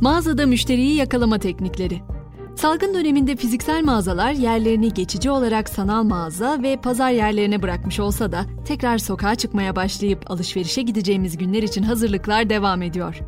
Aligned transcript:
Mağazada 0.00 0.46
müşteriyi 0.46 0.94
yakalama 0.94 1.38
teknikleri. 1.38 2.00
Salgın 2.56 2.94
döneminde 2.94 3.36
fiziksel 3.36 3.84
mağazalar 3.84 4.32
yerlerini 4.32 4.94
geçici 4.94 5.30
olarak 5.30 5.68
sanal 5.68 6.02
mağaza 6.02 6.62
ve 6.62 6.76
pazar 6.76 7.10
yerlerine 7.10 7.62
bırakmış 7.62 8.00
olsa 8.00 8.32
da 8.32 8.46
tekrar 8.64 8.98
sokağa 8.98 9.34
çıkmaya 9.34 9.76
başlayıp 9.76 10.30
alışverişe 10.30 10.82
gideceğimiz 10.82 11.38
günler 11.38 11.62
için 11.62 11.82
hazırlıklar 11.82 12.50
devam 12.50 12.82
ediyor. 12.82 13.18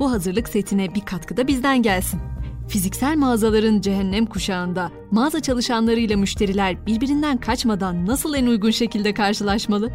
Bu 0.00 0.10
hazırlık 0.10 0.48
setine 0.48 0.94
bir 0.94 1.00
katkı 1.00 1.36
da 1.36 1.46
bizden 1.46 1.82
gelsin. 1.82 2.20
Fiziksel 2.68 3.16
mağazaların 3.16 3.80
cehennem 3.80 4.26
kuşağında 4.26 4.90
mağaza 5.10 5.40
çalışanlarıyla 5.40 6.16
müşteriler 6.16 6.86
birbirinden 6.86 7.36
kaçmadan 7.36 8.06
nasıl 8.06 8.34
en 8.34 8.46
uygun 8.46 8.70
şekilde 8.70 9.14
karşılaşmalı? 9.14 9.90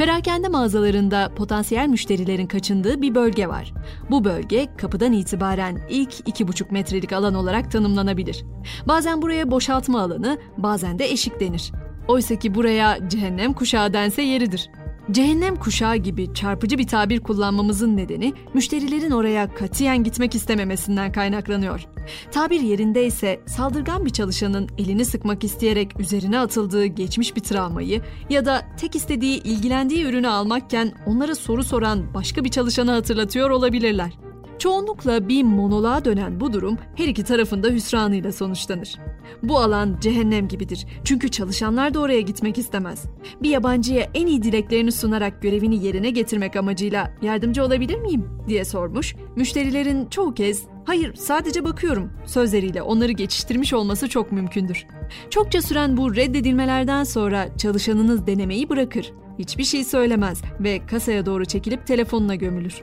Perakende 0.00 0.48
mağazalarında 0.48 1.30
potansiyel 1.36 1.88
müşterilerin 1.88 2.46
kaçındığı 2.46 3.02
bir 3.02 3.14
bölge 3.14 3.48
var. 3.48 3.72
Bu 4.10 4.24
bölge 4.24 4.66
kapıdan 4.76 5.12
itibaren 5.12 5.80
ilk 5.90 6.12
2,5 6.12 6.72
metrelik 6.72 7.12
alan 7.12 7.34
olarak 7.34 7.70
tanımlanabilir. 7.70 8.44
Bazen 8.88 9.22
buraya 9.22 9.50
boşaltma 9.50 10.00
alanı, 10.00 10.38
bazen 10.58 10.98
de 10.98 11.04
eşik 11.04 11.40
denir. 11.40 11.72
Oysa 12.08 12.36
ki 12.36 12.54
buraya 12.54 13.08
cehennem 13.08 13.52
kuşağı 13.52 13.92
dense 13.92 14.22
yeridir. 14.22 14.70
Cehennem 15.10 15.56
kuşağı 15.56 15.96
gibi 15.96 16.34
çarpıcı 16.34 16.78
bir 16.78 16.86
tabir 16.86 17.20
kullanmamızın 17.20 17.96
nedeni 17.96 18.32
müşterilerin 18.54 19.10
oraya 19.10 19.54
katiyen 19.54 20.04
gitmek 20.04 20.34
istememesinden 20.34 21.12
kaynaklanıyor. 21.12 21.86
Tabir 22.30 22.60
yerinde 22.60 23.06
ise 23.06 23.40
saldırgan 23.46 24.04
bir 24.04 24.10
çalışanın 24.10 24.68
elini 24.78 25.04
sıkmak 25.04 25.44
isteyerek 25.44 26.00
üzerine 26.00 26.38
atıldığı 26.38 26.86
geçmiş 26.86 27.36
bir 27.36 27.40
travmayı 27.40 28.02
ya 28.30 28.46
da 28.46 28.62
tek 28.76 28.96
istediği 28.96 29.42
ilgilendiği 29.42 30.04
ürünü 30.04 30.28
almakken 30.28 30.92
onlara 31.06 31.34
soru 31.34 31.64
soran 31.64 32.14
başka 32.14 32.44
bir 32.44 32.50
çalışanı 32.50 32.90
hatırlatıyor 32.90 33.50
olabilirler. 33.50 34.12
Çoğunlukla 34.58 35.28
bir 35.28 35.42
monoloğa 35.42 36.04
dönen 36.04 36.40
bu 36.40 36.52
durum 36.52 36.78
her 36.94 37.08
iki 37.08 37.24
tarafın 37.24 37.62
da 37.62 37.68
hüsranıyla 37.68 38.32
sonuçlanır. 38.32 38.98
Bu 39.42 39.58
alan 39.58 39.96
cehennem 40.00 40.48
gibidir. 40.48 40.86
Çünkü 41.04 41.28
çalışanlar 41.28 41.94
da 41.94 42.00
oraya 42.00 42.20
gitmek 42.20 42.58
istemez. 42.58 43.04
Bir 43.42 43.50
yabancıya 43.50 44.10
en 44.14 44.26
iyi 44.26 44.42
dileklerini 44.42 44.92
sunarak 44.92 45.42
görevini 45.42 45.84
yerine 45.84 46.10
getirmek 46.10 46.56
amacıyla 46.56 47.14
yardımcı 47.22 47.64
olabilir 47.64 47.98
miyim 47.98 48.28
diye 48.48 48.64
sormuş. 48.64 49.16
Müşterilerin 49.36 50.06
çoğu 50.06 50.34
kez 50.34 50.62
hayır 50.84 51.14
sadece 51.14 51.64
bakıyorum 51.64 52.12
sözleriyle 52.26 52.82
onları 52.82 53.12
geçiştirmiş 53.12 53.72
olması 53.72 54.08
çok 54.08 54.32
mümkündür. 54.32 54.86
Çokça 55.30 55.62
süren 55.62 55.96
bu 55.96 56.16
reddedilmelerden 56.16 57.04
sonra 57.04 57.56
çalışanınız 57.56 58.26
denemeyi 58.26 58.68
bırakır. 58.68 59.12
Hiçbir 59.38 59.64
şey 59.64 59.84
söylemez 59.84 60.42
ve 60.60 60.86
kasaya 60.86 61.26
doğru 61.26 61.44
çekilip 61.44 61.86
telefonuna 61.86 62.34
gömülür. 62.34 62.82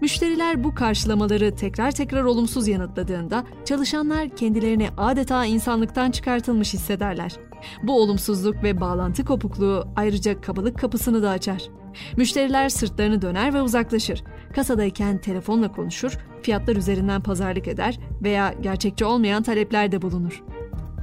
Müşteriler 0.00 0.64
bu 0.64 0.74
karşılamaları 0.74 1.54
tekrar 1.56 1.90
tekrar 1.90 2.24
olumsuz 2.24 2.68
yanıtladığında 2.68 3.44
çalışanlar 3.64 4.28
kendilerini 4.28 4.88
adeta 4.96 5.44
insanlıktan 5.44 6.10
çıkartılmış 6.10 6.74
hissederler. 6.74 7.32
Bu 7.82 8.00
olumsuzluk 8.02 8.62
ve 8.62 8.80
bağlantı 8.80 9.24
kopukluğu 9.24 9.88
ayrıca 9.96 10.40
kabalık 10.40 10.78
kapısını 10.78 11.22
da 11.22 11.30
açar. 11.30 11.62
Müşteriler 12.16 12.68
sırtlarını 12.68 13.22
döner 13.22 13.54
ve 13.54 13.62
uzaklaşır. 13.62 14.24
Kasadayken 14.54 15.18
telefonla 15.18 15.72
konuşur, 15.72 16.18
fiyatlar 16.42 16.76
üzerinden 16.76 17.20
pazarlık 17.20 17.68
eder 17.68 17.98
veya 18.22 18.54
gerçekçi 18.60 19.04
olmayan 19.04 19.42
taleplerde 19.42 20.02
bulunur. 20.02 20.42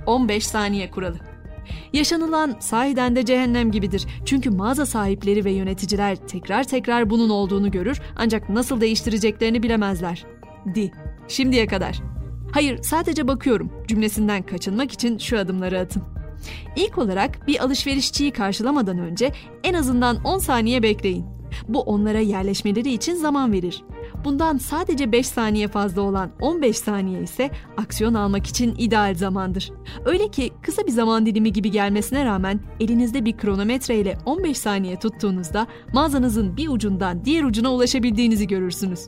15 0.05 0.47
saniye 0.47 0.91
kuralı 0.91 1.17
Yaşanılan 1.93 2.55
sahiden 2.59 3.15
de 3.15 3.25
cehennem 3.25 3.71
gibidir. 3.71 4.05
Çünkü 4.25 4.49
mağaza 4.49 4.85
sahipleri 4.85 5.45
ve 5.45 5.51
yöneticiler 5.51 6.15
tekrar 6.15 6.63
tekrar 6.63 7.09
bunun 7.09 7.29
olduğunu 7.29 7.71
görür 7.71 8.01
ancak 8.15 8.49
nasıl 8.49 8.81
değiştireceklerini 8.81 9.63
bilemezler. 9.63 10.25
Di. 10.75 10.91
Şimdiye 11.27 11.67
kadar. 11.67 12.01
Hayır, 12.51 12.83
sadece 12.83 13.27
bakıyorum 13.27 13.71
cümlesinden 13.87 14.43
kaçınmak 14.43 14.91
için 14.91 15.17
şu 15.17 15.39
adımları 15.39 15.79
atın. 15.79 16.03
İlk 16.75 16.97
olarak 16.97 17.47
bir 17.47 17.63
alışverişçiyi 17.63 18.31
karşılamadan 18.31 18.99
önce 18.99 19.31
en 19.63 19.73
azından 19.73 20.23
10 20.23 20.37
saniye 20.37 20.83
bekleyin. 20.83 21.25
Bu 21.67 21.81
onlara 21.81 22.19
yerleşmeleri 22.19 22.93
için 22.93 23.15
zaman 23.15 23.51
verir. 23.51 23.83
Bundan 24.25 24.57
sadece 24.57 25.11
5 25.11 25.27
saniye 25.27 25.67
fazla 25.67 26.01
olan 26.01 26.31
15 26.41 26.77
saniye 26.77 27.21
ise 27.21 27.51
aksiyon 27.77 28.13
almak 28.13 28.47
için 28.47 28.75
ideal 28.77 29.15
zamandır. 29.15 29.71
Öyle 30.05 30.27
ki 30.27 30.53
kısa 30.61 30.87
bir 30.87 30.91
zaman 30.91 31.25
dilimi 31.25 31.53
gibi 31.53 31.71
gelmesine 31.71 32.25
rağmen 32.25 32.59
elinizde 32.79 33.25
bir 33.25 33.37
kronometre 33.37 33.95
ile 33.95 34.17
15 34.25 34.57
saniye 34.57 34.99
tuttuğunuzda 34.99 35.67
mağazanızın 35.93 36.57
bir 36.57 36.67
ucundan 36.67 37.25
diğer 37.25 37.43
ucuna 37.43 37.73
ulaşabildiğinizi 37.73 38.47
görürsünüz. 38.47 39.07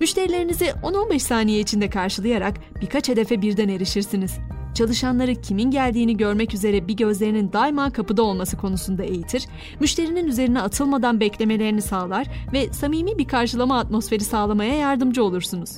Müşterilerinizi 0.00 0.64
10-15 0.64 1.18
saniye 1.18 1.60
içinde 1.60 1.90
karşılayarak 1.90 2.54
birkaç 2.80 3.08
hedefe 3.08 3.42
birden 3.42 3.68
erişirsiniz 3.68 4.38
çalışanları 4.76 5.34
kimin 5.34 5.70
geldiğini 5.70 6.16
görmek 6.16 6.54
üzere 6.54 6.88
bir 6.88 6.96
gözlerinin 6.96 7.52
daima 7.52 7.90
kapıda 7.90 8.22
olması 8.22 8.56
konusunda 8.56 9.04
eğitir, 9.04 9.46
müşterinin 9.80 10.26
üzerine 10.26 10.60
atılmadan 10.60 11.20
beklemelerini 11.20 11.82
sağlar 11.82 12.26
ve 12.52 12.72
samimi 12.72 13.18
bir 13.18 13.28
karşılama 13.28 13.78
atmosferi 13.78 14.24
sağlamaya 14.24 14.74
yardımcı 14.74 15.24
olursunuz. 15.24 15.70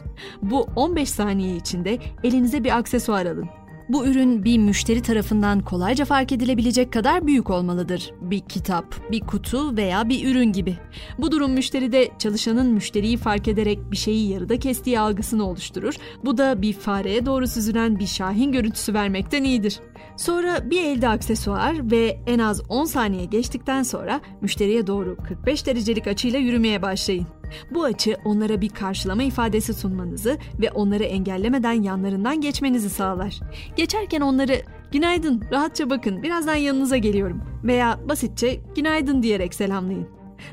Bu 0.42 0.66
15 0.76 1.10
saniye 1.10 1.56
içinde 1.56 1.98
elinize 2.25 2.64
bir 2.64 2.78
aksesuar 2.78 3.26
alın. 3.26 3.57
Bu 3.88 4.06
ürün 4.06 4.44
bir 4.44 4.59
müşteri 4.59 5.03
tarafından 5.03 5.60
kolayca 5.60 6.04
fark 6.04 6.32
edilebilecek 6.32 6.93
kadar 6.93 7.26
büyük 7.26 7.50
olmalıdır. 7.50 8.12
Bir 8.21 8.41
kitap, 8.41 9.10
bir 9.10 9.21
kutu 9.21 9.76
veya 9.76 10.09
bir 10.09 10.31
ürün 10.31 10.53
gibi. 10.53 10.75
Bu 11.19 11.32
durum 11.32 11.53
müşteride 11.53 12.09
çalışanın 12.19 12.66
müşteriyi 12.66 13.16
fark 13.16 13.49
ederek 13.49 13.91
bir 13.91 13.97
şeyi 13.97 14.31
yarıda 14.31 14.59
kestiği 14.59 15.00
algısını 15.00 15.49
oluşturur. 15.49 15.94
Bu 16.25 16.38
da 16.38 16.62
bir 16.62 16.72
fareye 16.72 17.26
doğru 17.26 17.47
süzülen 17.47 17.99
bir 17.99 18.06
şahin 18.06 18.53
görüntüsü 18.53 18.94
vermekten 18.94 19.44
iyidir. 19.44 19.81
Sonra 20.16 20.70
bir 20.70 20.82
elde 20.82 21.09
aksesuar 21.09 21.91
ve 21.91 22.20
en 22.26 22.38
az 22.38 22.62
10 22.69 22.84
saniye 22.84 23.25
geçtikten 23.25 23.82
sonra 23.82 24.20
müşteriye 24.41 24.87
doğru 24.87 25.16
45 25.16 25.66
derecelik 25.66 26.06
açıyla 26.06 26.38
yürümeye 26.38 26.82
başlayın. 26.82 27.38
Bu 27.70 27.84
açı 27.84 28.16
onlara 28.25 28.60
bir 28.60 28.69
karşılama 28.69 29.22
ifadesi 29.22 29.75
sunmanızı 29.75 30.38
ve 30.60 30.70
onları 30.70 31.04
engellemeden 31.04 31.82
yanlarından 31.82 32.41
geçmenizi 32.41 32.91
sağlar. 32.91 33.41
Geçerken 33.76 34.20
onları 34.20 34.62
"Günaydın, 34.92 35.42
rahatça 35.53 35.91
bakın, 35.91 36.22
birazdan 36.22 36.54
yanınıza 36.54 36.97
geliyorum." 36.97 37.42
veya 37.64 38.00
basitçe 38.08 38.60
"Günaydın" 38.76 39.22
diyerek 39.22 39.54
selamlayın. 39.54 40.08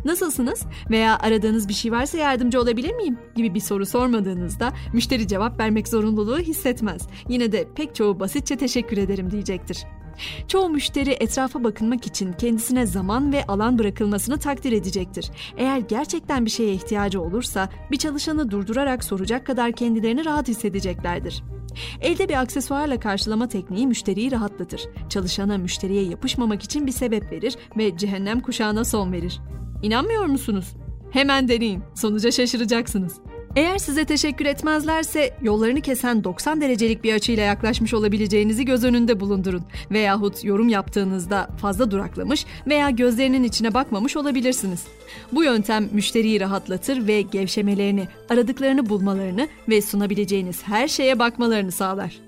Nasılsınız 0.06 0.64
veya 0.90 1.20
aradığınız 1.20 1.70
bir 1.70 1.74
şey 1.74 1.92
varsa 1.92 2.18
yardımcı 2.18 2.62
olabilir 2.62 2.94
miyim 2.94 3.18
gibi 3.36 3.54
bir 3.54 3.60
soru 3.60 3.86
sormadığınızda 3.86 4.74
müşteri 4.94 5.28
cevap 5.28 5.60
vermek 5.60 5.88
zorunluluğu 5.88 6.40
hissetmez. 6.40 7.08
Yine 7.30 7.52
de 7.52 7.68
pek 7.76 7.96
çoğu 7.96 8.20
basitçe 8.20 8.58
teşekkür 8.58 8.98
ederim 8.98 9.32
diyecektir. 9.32 9.86
Çoğu 10.48 10.70
müşteri 10.70 11.12
etrafa 11.12 11.64
bakınmak 11.64 12.08
için 12.08 12.34
kendisine 12.34 12.86
zaman 12.86 13.34
ve 13.34 13.46
alan 13.46 13.80
bırakılmasını 13.80 14.38
takdir 14.38 14.72
edecektir. 14.72 15.32
Eğer 15.58 15.78
gerçekten 15.78 16.46
bir 16.46 16.52
şeye 16.52 16.74
ihtiyacı 16.74 17.22
olursa 17.22 17.70
bir 17.92 17.98
çalışanı 17.98 18.52
durdurarak 18.52 19.04
soracak 19.04 19.46
kadar 19.46 19.72
kendilerini 19.72 20.26
rahat 20.26 20.48
hissedeceklerdir. 20.48 21.44
Elde 22.02 22.30
bir 22.30 22.42
aksesuarla 22.42 23.00
karşılama 23.00 23.48
tekniği 23.48 23.88
müşteriyi 23.88 24.32
rahatlatır. 24.32 24.82
Çalışana 25.10 25.58
müşteriye 25.58 26.04
yapışmamak 26.04 26.64
için 26.64 26.88
bir 26.88 26.92
sebep 26.92 27.32
verir 27.32 27.56
ve 27.78 27.98
cehennem 27.98 28.40
kuşağına 28.40 28.86
son 28.86 29.12
verir. 29.12 29.40
İnanmıyor 29.84 30.26
musunuz? 30.26 30.76
Hemen 31.12 31.48
deneyin. 31.48 31.84
Sonuca 31.96 32.32
şaşıracaksınız. 32.32 33.20
Eğer 33.56 33.78
size 33.78 34.06
teşekkür 34.06 34.46
etmezlerse 34.46 35.34
yollarını 35.42 35.82
kesen 35.82 36.24
90 36.24 36.62
derecelik 36.62 37.04
bir 37.04 37.14
açıyla 37.14 37.44
yaklaşmış 37.44 37.94
olabileceğinizi 37.94 38.66
göz 38.66 38.84
önünde 38.84 39.20
bulundurun. 39.20 39.64
Veyahut 39.92 40.44
yorum 40.44 40.70
yaptığınızda 40.70 41.50
fazla 41.62 41.92
duraklamış 41.92 42.46
veya 42.68 42.90
gözlerinin 42.90 43.44
içine 43.44 43.74
bakmamış 43.74 44.18
olabilirsiniz. 44.18 44.84
Bu 45.32 45.44
yöntem 45.44 45.90
müşteriyi 45.92 46.40
rahatlatır 46.40 47.08
ve 47.08 47.22
gevşemelerini, 47.22 48.08
aradıklarını 48.30 48.90
bulmalarını 48.90 49.48
ve 49.70 49.82
sunabileceğiniz 49.82 50.64
her 50.64 50.88
şeye 50.88 51.20
bakmalarını 51.20 51.72
sağlar. 51.72 52.20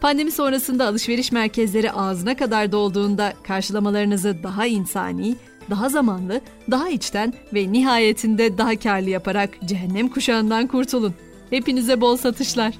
Pandemi 0.00 0.30
sonrasında 0.30 0.86
alışveriş 0.86 1.32
merkezleri 1.32 1.92
ağzına 1.92 2.36
kadar 2.36 2.72
dolduğunda 2.72 3.32
karşılamalarınızı 3.42 4.42
daha 4.42 4.66
insani, 4.66 5.36
daha 5.70 5.88
zamanlı, 5.88 6.40
daha 6.70 6.88
içten 6.88 7.34
ve 7.54 7.72
nihayetinde 7.72 8.58
daha 8.58 8.78
karlı 8.78 9.10
yaparak 9.10 9.50
cehennem 9.64 10.08
kuşağından 10.08 10.66
kurtulun. 10.66 11.14
Hepinize 11.50 12.00
bol 12.00 12.16
satışlar. 12.16 12.74